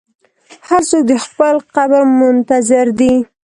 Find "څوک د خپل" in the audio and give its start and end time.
0.89-1.55